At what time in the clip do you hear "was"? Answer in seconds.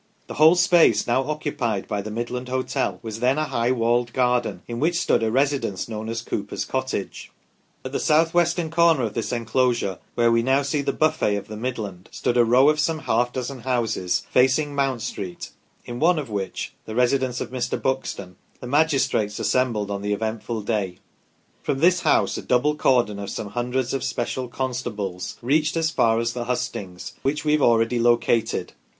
3.03-3.19